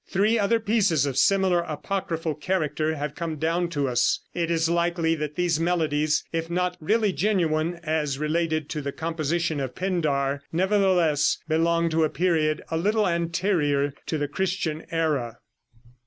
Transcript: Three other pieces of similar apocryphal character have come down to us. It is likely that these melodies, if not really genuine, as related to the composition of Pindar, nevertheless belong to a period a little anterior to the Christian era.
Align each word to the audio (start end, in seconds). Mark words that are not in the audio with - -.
Three 0.07 0.39
other 0.39 0.59
pieces 0.59 1.05
of 1.05 1.15
similar 1.15 1.59
apocryphal 1.59 2.33
character 2.33 2.95
have 2.95 3.13
come 3.13 3.35
down 3.35 3.69
to 3.69 3.87
us. 3.87 4.21
It 4.33 4.49
is 4.49 4.67
likely 4.67 5.13
that 5.13 5.35
these 5.35 5.59
melodies, 5.59 6.23
if 6.33 6.49
not 6.49 6.75
really 6.79 7.13
genuine, 7.13 7.75
as 7.83 8.17
related 8.17 8.67
to 8.69 8.81
the 8.81 8.91
composition 8.93 9.59
of 9.59 9.75
Pindar, 9.75 10.41
nevertheless 10.51 11.37
belong 11.47 11.89
to 11.91 12.03
a 12.03 12.09
period 12.09 12.63
a 12.71 12.77
little 12.77 13.07
anterior 13.07 13.93
to 14.07 14.17
the 14.17 14.27
Christian 14.27 14.87
era. 14.89 15.37